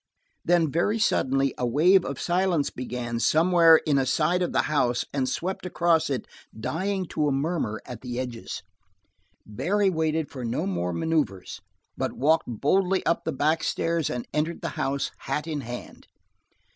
Then 0.43 0.71
very 0.71 0.97
suddenly 0.97 1.53
a 1.59 1.67
wave 1.67 2.03
of 2.03 2.19
silence 2.19 2.71
began 2.71 3.19
somewhere 3.19 3.75
in 3.85 3.99
a 3.99 4.05
side 4.07 4.41
of 4.41 4.51
the 4.51 4.63
house 4.63 5.05
and 5.13 5.29
swept 5.29 5.63
across 5.63 6.09
it, 6.09 6.25
dying 6.59 7.05
to 7.09 7.27
a 7.27 7.31
murmur 7.31 7.79
at 7.85 8.01
the 8.01 8.19
edges. 8.19 8.63
Barry 9.45 9.91
waited 9.91 10.27
for 10.31 10.43
no 10.43 10.65
more 10.65 10.91
maneuvers, 10.91 11.61
but 11.95 12.13
walked 12.13 12.47
boldly 12.47 13.05
up 13.05 13.25
the 13.25 13.31
back 13.31 13.61
stairs 13.63 14.09
and 14.09 14.27
entered 14.33 14.61
the 14.61 14.69
house, 14.69 15.11
hat 15.19 15.45
in 15.45 15.61
hand. 15.61 16.07